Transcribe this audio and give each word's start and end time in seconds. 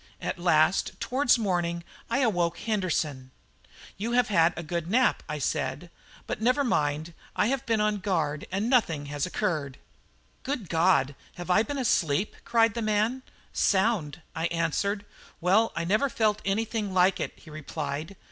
At 0.19 0.39
last, 0.39 0.99
towards 0.99 1.37
morning, 1.37 1.83
I 2.09 2.21
awoke 2.21 2.57
Henderson. 2.57 3.29
"You 3.97 4.13
have 4.13 4.29
had 4.29 4.51
a 4.57 4.63
good 4.63 4.89
nap," 4.89 5.21
I 5.29 5.37
said; 5.37 5.91
"but 6.25 6.41
never 6.41 6.63
mind, 6.63 7.13
I 7.35 7.49
have 7.49 7.67
been 7.67 7.79
on 7.79 7.97
guard 7.99 8.47
and 8.51 8.67
nothing 8.67 9.05
has 9.13 9.27
occurred." 9.27 9.77
"Good 10.41 10.69
God! 10.69 11.13
have 11.35 11.51
I 11.51 11.61
been 11.61 11.77
asleep?" 11.77 12.35
cried 12.45 12.73
the 12.73 12.81
man. 12.81 13.21
"Sound," 13.53 14.23
I 14.35 14.47
answered. 14.47 15.05
"Well, 15.39 15.71
I 15.75 15.85
never 15.85 16.09
felt 16.09 16.41
anything 16.43 16.95
like 16.95 17.19
it," 17.19 17.33
he 17.35 17.51
replied. 17.51 18.15